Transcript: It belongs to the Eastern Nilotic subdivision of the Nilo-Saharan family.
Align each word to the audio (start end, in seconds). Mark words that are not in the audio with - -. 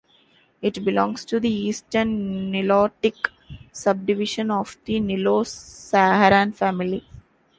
It 0.63 0.83
belongs 0.83 1.23
to 1.25 1.39
the 1.39 1.51
Eastern 1.53 2.49
Nilotic 2.51 3.17
subdivision 3.71 4.49
of 4.49 4.75
the 4.85 4.99
Nilo-Saharan 4.99 6.53
family. 6.53 7.05